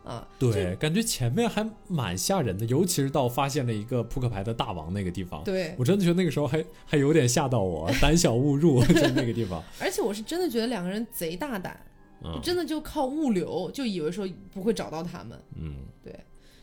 [0.06, 0.26] 啊。
[0.38, 9.62] 对，感觉前面还蛮吓人的，尤其是到发现了一个扑克牌的大王那个地方，对，我真的觉得那个时候还还有点吓到我， 胆小勿入在那个地方。
[9.80, 11.78] 而且我是真的觉得两个人贼大胆，
[12.24, 15.38] 嗯真的就靠物流就以为说不会找到他们。
[15.56, 16.18] 嗯，对，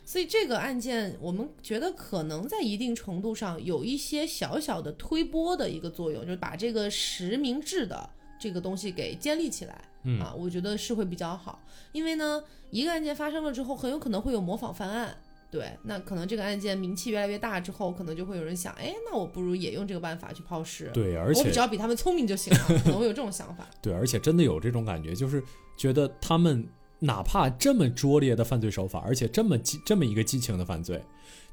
[0.06, 8.10] 所以这个案件，我们觉得可能在一定程度上有一些小小的推波的一个作用，就是把这个实名制的
[8.44, 9.82] 这个东西给建立起来。
[10.04, 15.16] 嗯啊，我觉得是会比较好，因为呢，一个案件发生了之后，很有可能会有模仿犯案。
[15.50, 20.90] 对，那可能这个案件名气越来越大之后，可能就会有人想，哎，那我不如也用这个办法去抛尸。
[20.94, 23.66] 对，而且我只要比他们聪明就行了，可能会有这种想法。
[23.82, 25.42] 对，而且真的有这种感觉，就是
[25.78, 26.68] 觉得他们
[27.00, 31.02] 哪怕这么拙劣的犯罪手法，而且这么激这么一个激情的犯罪，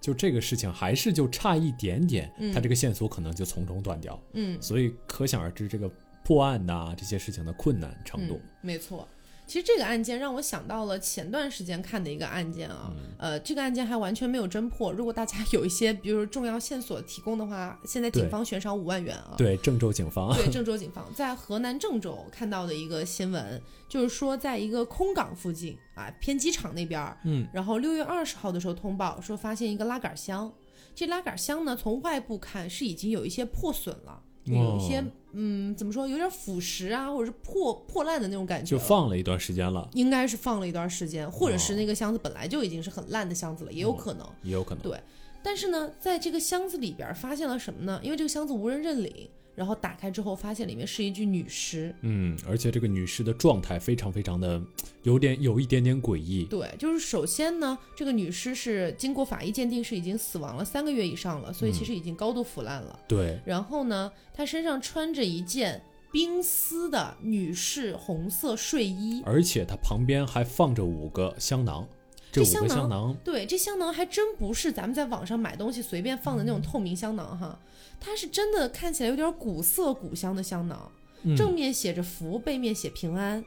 [0.01, 4.21] 就这个事情还是就差一点点，嗯他这个线索可能就从中断掉。
[4.33, 5.89] 嗯，所以可想而知，这个
[6.31, 8.35] 破案呐、这些事情的困难程度。
[8.35, 9.09] 嗯、没错。
[9.49, 14.93] 其实这个案件让我想到了前段时间看的一个案件啊，嗯呃，这个案件还完全没有侦破。
[14.93, 19.35] 如果大家有一些，比如说重要线索提供的话，现在警方悬赏五万元啊。
[19.37, 30.53] 对，郑州警方，对， 郑州警方在河南郑州看到的一个新闻，就是说在一个空港附近啊，偏机场那边，嗯，然后六月二十号的时候通报说发现一个拉杆箱，
[30.95, 38.79] 这拉杆箱呢从外部看是已经有一些破损了，有一些、哦嗯怎么说，有点腐蚀啊，或者是破破烂的那种感觉就。
[38.79, 44.27] 放了一段时间了，应该是放了一段时间，或者是哦那个箱子本来就已经是很烂的箱子了，也有可能。
[44.43, 44.83] 也有可能。
[44.83, 45.01] 对
[45.43, 48.01] 但是呢，在这个箱子里边发现了什么呢？
[48.03, 51.95] 因为这个箱子无人认领，然后打开之后发现里面是一具女尸。
[52.03, 54.61] 嗯，而且这个女尸的状态非常非常的
[55.03, 56.45] 有点有一点点诡异。
[56.45, 62.99] 对，就是首先呢，这个女尸是经过法医鉴定是已经死亡了三个月以上了，所以其实已经高度腐烂了。
[63.09, 65.83] 对，然后呢，她身上穿着一件
[66.13, 71.87] 冰丝的女士红色睡衣，而且她旁边还放着五个香囊，
[72.31, 77.59] 这香囊香囊，对，这香囊还真不是咱们在网上买东西随便放的那种透明香囊哈，
[77.99, 80.91] 它是真的看起来有点古色古香的香囊，
[81.23, 83.45] 嗯正面写着福，背面写平安，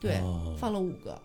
[0.00, 1.20] 对，哦放了五个。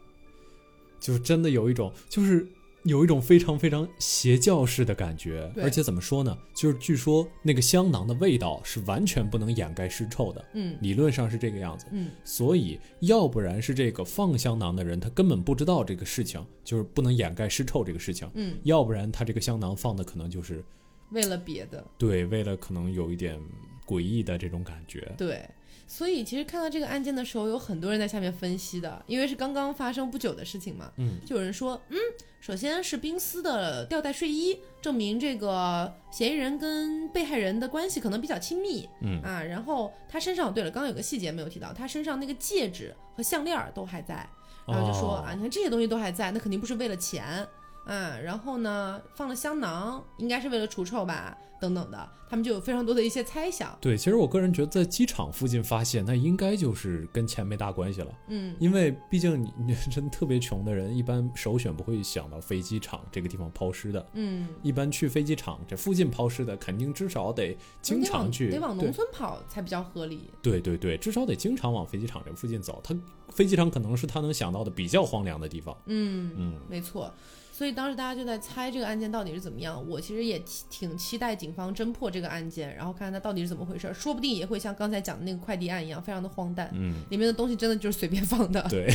[0.99, 2.47] 就是真的有一种，就是
[2.87, 5.51] 有一种非常非常邪教式的感觉。
[5.57, 6.37] 而且怎么说呢？
[6.55, 11.85] 就是据说那个香囊的味道是完全不能掩盖尸臭的，嗯理论上是这个样子。
[11.91, 20.63] 嗯，所以，要不然是这个放香囊的人他根本不知道这个事情，就是不能掩盖尸臭这个事情；嗯，要不然他这个香囊放的可能就是
[21.11, 23.39] 为了别的，对，为了可能有一点
[23.85, 25.11] 诡异的这种感觉。
[25.17, 25.47] 对。
[25.87, 30.91] 所以其实看到这个案件的时候，有很多人在下面分析的，因为是刚刚发生不久的事情嘛。
[30.97, 31.97] 嗯，就有人说，嗯，
[32.41, 38.87] 首先是冰丝的吊带睡衣，证明这个嫌疑人跟被害人的关系可能比较亲密。
[39.01, 44.27] 嗯啊，然后他身上，对了，刚刚有个细节没有提到，他身上那个戒指和项链儿都还在，
[44.67, 47.47] 然后就说、哦啊，你看这些东西都还在，那肯定不是为了钱。
[47.85, 53.77] 啊，然后呢，放了香囊，应该是为了除臭吧，等等的，他们就有非常多的一些猜想。
[53.81, 58.11] 对，其实我个人觉得在机场附近发现，那应该就是跟钱没大关系了。
[58.27, 64.05] 嗯，因为毕竟你你真特别穷的人，一般首选不会想到飞机场这个地方抛尸的。
[64.13, 70.29] 嗯，一般去飞机场这附近抛尸的，肯定至少得经常去，得往对农村跑才比较合理。
[70.41, 72.79] 对对对，至少得经常往飞机场这附近走。
[72.83, 72.95] 他
[73.29, 75.75] 飞机场可能是他能想到的比较荒凉的地方。
[75.85, 77.11] 嗯，嗯，没错。
[77.57, 79.83] 所以当时大家就在猜这个案件到底是怎么样。
[79.89, 86.69] 我其实也挺挺期待警方侦破这个案件，然后看看它到底是怎么回事，说不定也会像刚才讲的那个快递案一样，非常的荒诞。
[86.75, 88.61] 嗯，里面的东西真的就是随便放的。
[88.69, 88.85] 对，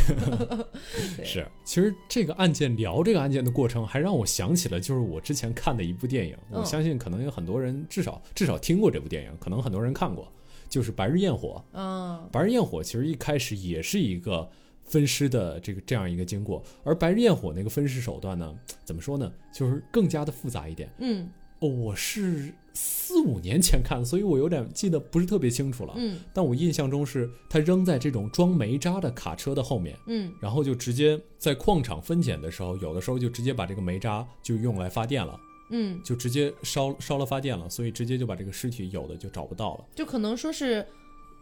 [1.16, 1.44] 对 是。
[1.64, 6.36] 其实这个案件聊这个案件的过程，还让我想起了就是我之前看的一部电影。
[6.48, 10.32] 我嗯相信可能有很多人至少至少听过这部电影，可能很多人看过，
[10.68, 11.60] 就是《白日焰火》。
[11.76, 14.48] 嗯白日焰火其实一开始也是一个
[14.84, 20.92] 分尸的这个这样一个经过，而白日焰火那个分尸手段呢，怎么说呢，就是更加的复杂一点。
[20.98, 25.94] 嗯哦，我是四五年前看，所以我有点记得不是特别清楚了。
[25.96, 35.38] 嗯但我印象中是他扔在这种装煤渣的卡车的后面，嗯然后就直接在矿场分拣的时候，有的时候就直接把这个煤渣就用来发电了，
[35.70, 39.84] 嗯，就直接烧烧了发电了，所以直接就把这个尸体有的就找不到了。
[39.94, 40.84] 就可能说是。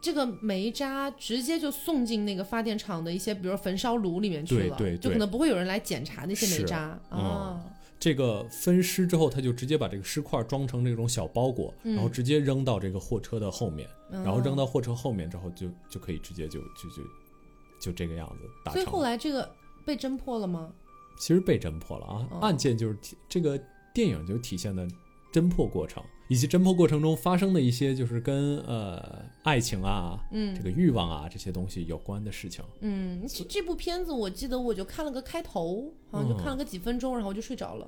[0.01, 4.99] 这个煤渣直接就送进那个发电厂的一些，比如焚烧炉里面去了，对对对。
[4.99, 7.19] 就可能不会有人来检查那些煤是渣嗯。
[7.19, 7.65] 啊。
[7.99, 11.95] 这个分尸之后，他就直接把这个尸块装成这种小包裹，嗯。
[11.95, 14.25] 然后直接扔到这个货车的后面，嗯。
[14.25, 17.03] 然后扔到货车后面之后就就可以直接就就就
[17.81, 19.03] 就这个样子打所以后。
[19.03, 20.73] 来这个被侦破了吗？
[21.19, 22.39] 其实被侦破了啊，哦。
[22.41, 23.61] 案件就是体这个
[23.93, 24.89] 电影就体现的
[25.31, 32.65] 侦破过程，以及侦破过程中发生的一些就是跟呃爱情啊、嗯这个欲望啊这些东西有关的事情。
[32.83, 37.87] 嗯，这这部片子我记得我就看了个开头，好像就看了个几分钟，然后我就睡着了。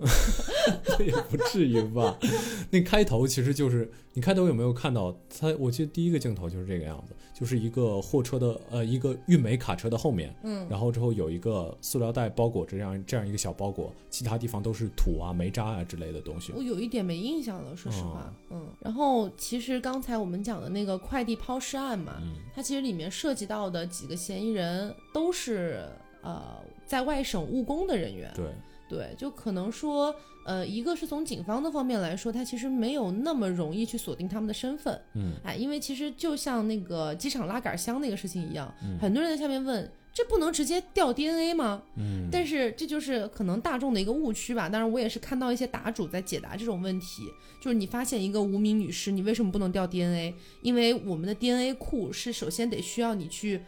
[1.04, 2.16] 也不至于吧？
[2.70, 5.54] 那开头其实就是你开头有没有看到它？
[5.58, 16.52] 我记得第一个镜头就是这个样子，就是一个货车的呃一个运煤卡车的后面，嗯然后之后有一个塑料袋包裹着这样这样一个小包裹，其他地方都是土啊、煤渣啊之类的东西。
[16.56, 18.68] 我有一点没印象了，说实话，嗯。
[18.80, 25.88] 然后其实刚才我们讲的那个快递抛尸案嘛，嗯它其实里面涉及到的几个嫌疑人都是
[26.22, 28.46] 呃在外省务工的人员，对，
[28.88, 30.14] 对，就可能说，
[30.44, 41.82] 呃，一个是从警方的方面来说，他其实没有那么容易去锁定他们的身份，嗯，哎，因为其实就像那个机场拉杆箱那个事情一样，嗯很多人在下面问，这不能直接调 DNA 吗？
[41.96, 44.68] 嗯，但是这就是可能大众的一个误区吧。
[44.68, 47.22] 当然，我也是看到一些答主在解答这种问题，
[47.62, 50.34] 就是你发现一个无名女尸，你为什么不能调 DNA？
[50.60, 53.62] 因为我们的 DNA 库是首先得需要你去。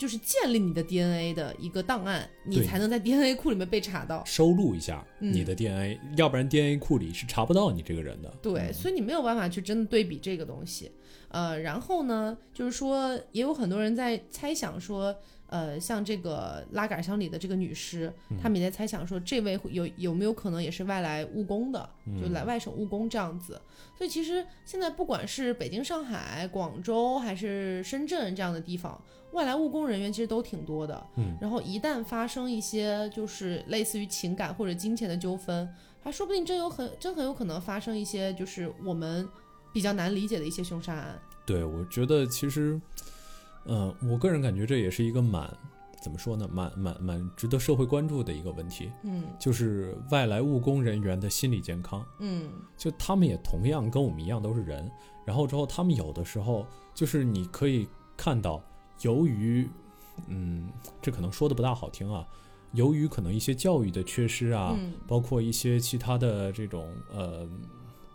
[0.00, 4.24] 就是建立你的 DNA 的一个档案，你才能在 DNA 库里面被查到。
[4.24, 8.32] 收录一下嗯你的 DNA，、要不然 DNA 库里是查不到你这个人的。
[8.40, 10.90] 对，所以你没有办法去真的对比这个东西。
[11.28, 15.14] 呃，然后呢，就是说，也有很多人在猜想说，
[15.48, 18.10] 呃，像这个拉杆箱里的这个女尸，
[18.42, 21.88] 他们也在猜想说，这位会有有没有可能也是外来务工的，
[22.20, 23.60] 就来外省务工这样子。
[23.96, 29.00] 所以其实现在不管是北京、上海、广州还是深圳这样的地方，
[29.32, 31.06] 外来务工人员其实都挺多的。
[31.16, 35.68] 嗯，然后一旦发生一些就是类似于情感或者金钱的纠纷，
[36.02, 39.28] 还说不定真有很真很有可能发生一些就是我们
[39.72, 41.18] 比较难理解的一些凶杀案。
[41.46, 42.80] 对，我觉得其实，
[43.66, 45.48] 嗯、我个人感觉这也是一个蛮
[46.00, 52.04] 怎么说呢，蛮蛮蛮值得社会关注的一个问题，嗯就是外来务工人员的心理健康。
[52.20, 54.90] 嗯就他们也同样跟我们一样都是人，
[55.24, 58.62] 然后之后他们有的时候就是你可以看到，
[59.02, 59.68] 由于，
[60.28, 60.68] 嗯，
[61.00, 62.26] 这可能说的不大好听啊，
[62.72, 67.48] 由于可能一些教育的缺失啊，嗯包括一些其他的这种呃，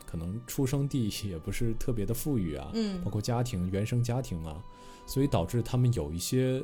[0.06, 4.64] 可能出生地也不是特别的富裕啊，嗯包括家庭原生家庭啊，
[5.06, 6.64] 所以导致他们有一些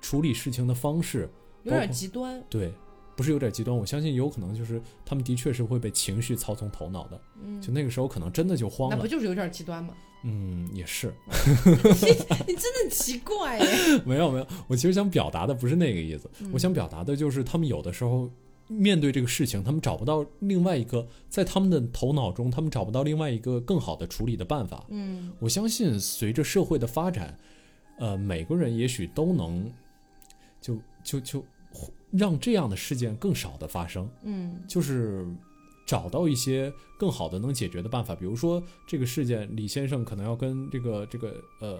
[0.00, 1.30] 处理事情的方式，
[1.62, 2.42] 有点极端。
[2.50, 2.74] 对，
[3.16, 9.08] 不是有点极端，我相信有可能就是他们的确是会被情绪操纵头脑的，嗯，就那个时候可能真的就慌了那不。
[9.08, 9.94] 就是有点极端吗？
[10.26, 11.12] 嗯，也是，
[12.46, 13.66] 你真的很奇怪耶。
[14.06, 18.30] 没有没有，我其实想表达的不是那个意思，嗯我想表达的就是他们有的时候
[18.66, 24.84] 面对这个事情，他们找不到另外一个，在他们的头脑中，他们找不到另外一个更好的处理的办法。
[24.88, 27.36] 嗯我相信随着社会的发展，
[27.98, 29.70] 呃，每个人也许都能
[30.60, 31.44] 就就就
[32.10, 34.08] 让这样的事件更少的发生。
[34.22, 35.26] 嗯就是
[35.86, 41.78] 找到一些更好的能解决的办法，比如说这个事件，李先生可能要跟这个这个呃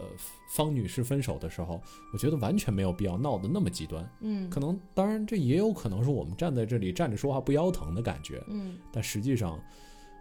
[0.54, 1.80] 方女士分手的时候，
[2.12, 4.08] 我觉得完全没有必要闹得那么极端。
[4.20, 9.58] 嗯可能当然这也有可能是我们站在这里站着说话不腰疼的感觉，嗯但实际上，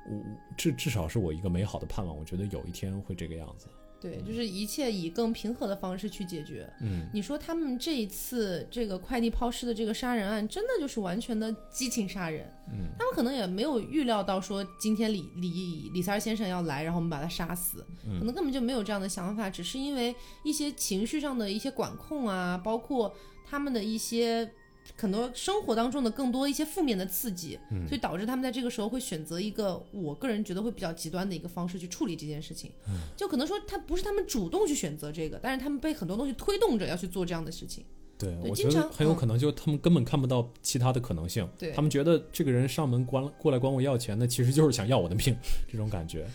[0.10, 0.24] 我
[0.58, 3.68] 至至少是我一个美好的盼望，我觉得有一天会这个样子。
[4.04, 6.70] 对，就是一切以更平和的方式去解决。
[6.82, 12.46] 嗯，你说他们这一次这个快递抛尸的这个杀人案，真的就是完全的激情杀人。
[12.68, 23.16] 嗯，他们可能也没有预料到说今天李李李三先生要来，然后我们把他杀死，嗯可能根本就没有这样的想法，只是因为一些情绪上的一些管控啊，包括
[23.50, 24.52] 他们的一些。
[24.96, 32.72] 很多生活当中的更多一些负面的刺激，嗯所以导致他们在这个时候会选择一个我个人觉得会比较极端的一个方式去处理这件事情。
[32.88, 37.84] 嗯就可能说他不是他们主动去选择这个，但是他们被很多东西推动着要去做这样的事情。
[38.18, 45.36] 对，对我觉得很有可能就他们根本看不到其他的可能性，对他们觉得这个人上门关过来管我要钱那，其实就是想要我的命，
[45.70, 46.26] 这种感觉。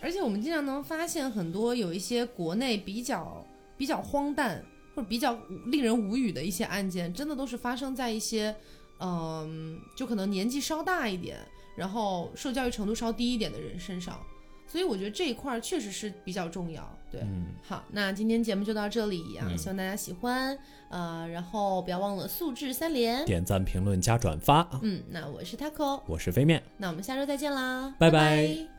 [0.00, 3.44] 而且我们经常能发现很多有一些国内比较
[3.76, 4.64] 比较荒诞
[4.94, 8.54] 或者比较令人无语的一些案件，真的都是发生在一些，
[9.00, 11.38] 嗯、就可能年纪稍大一点，
[11.76, 14.20] 然后受教育程度稍低一点的人身上。
[14.66, 16.82] 所以我觉得这一块儿确实是比较重要。
[17.12, 23.24] 对，嗯，好，那今天节目就到这里啊，嗯希望大家喜欢，呃，然后不要忘了素质三连。
[23.24, 24.66] 点赞、评论、加转发。
[24.82, 26.60] 嗯，那我是 taco，我是飞面。
[26.78, 28.73] 那我们下周再见啦，拜拜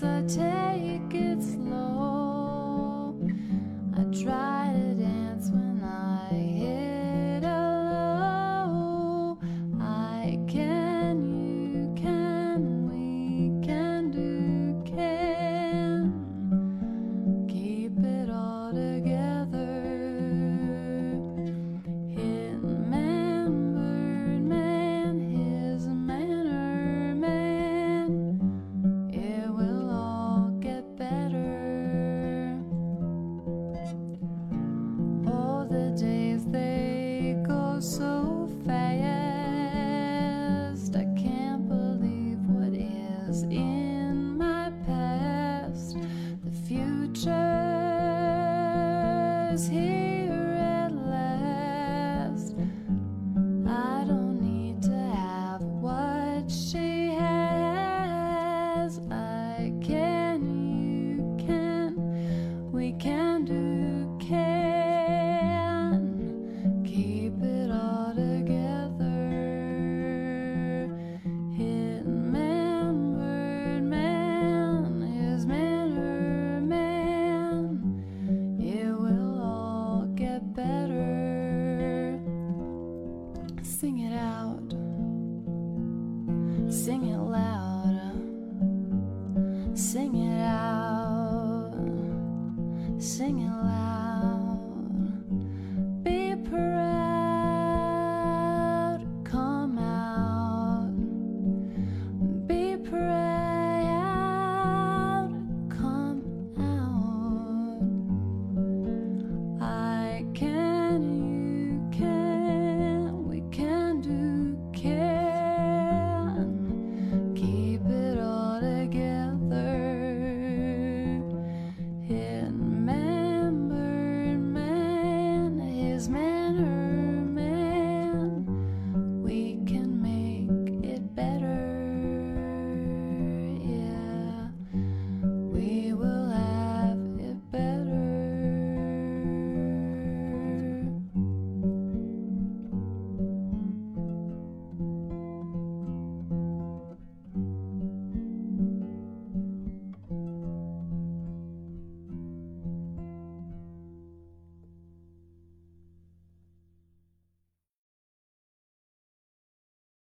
[0.00, 0.55] the tip.
[80.16, 80.85] Get better.